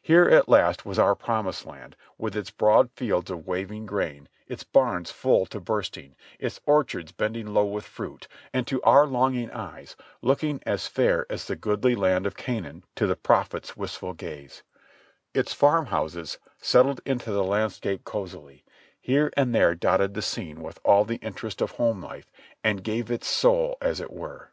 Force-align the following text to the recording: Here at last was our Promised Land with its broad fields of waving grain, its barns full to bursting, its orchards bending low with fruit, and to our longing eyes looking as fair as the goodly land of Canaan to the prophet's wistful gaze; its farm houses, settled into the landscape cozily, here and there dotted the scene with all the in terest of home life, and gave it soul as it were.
Here 0.00 0.24
at 0.26 0.48
last 0.48 0.86
was 0.86 0.98
our 0.98 1.14
Promised 1.14 1.66
Land 1.66 1.96
with 2.16 2.34
its 2.34 2.50
broad 2.50 2.90
fields 2.92 3.30
of 3.30 3.46
waving 3.46 3.84
grain, 3.84 4.30
its 4.48 4.64
barns 4.64 5.10
full 5.10 5.44
to 5.44 5.60
bursting, 5.60 6.16
its 6.38 6.62
orchards 6.64 7.12
bending 7.12 7.52
low 7.52 7.66
with 7.66 7.84
fruit, 7.84 8.26
and 8.54 8.66
to 8.68 8.80
our 8.84 9.06
longing 9.06 9.50
eyes 9.50 9.94
looking 10.22 10.62
as 10.64 10.86
fair 10.86 11.26
as 11.28 11.44
the 11.44 11.56
goodly 11.56 11.94
land 11.94 12.24
of 12.26 12.38
Canaan 12.38 12.84
to 12.94 13.06
the 13.06 13.16
prophet's 13.16 13.76
wistful 13.76 14.14
gaze; 14.14 14.62
its 15.34 15.52
farm 15.52 15.84
houses, 15.84 16.38
settled 16.56 17.02
into 17.04 17.30
the 17.30 17.44
landscape 17.44 18.02
cozily, 18.02 18.64
here 18.98 19.30
and 19.36 19.54
there 19.54 19.74
dotted 19.74 20.14
the 20.14 20.22
scene 20.22 20.62
with 20.62 20.80
all 20.84 21.04
the 21.04 21.16
in 21.16 21.34
terest 21.34 21.60
of 21.60 21.72
home 21.72 22.00
life, 22.02 22.32
and 22.64 22.82
gave 22.82 23.10
it 23.10 23.22
soul 23.22 23.76
as 23.82 24.00
it 24.00 24.10
were. 24.10 24.52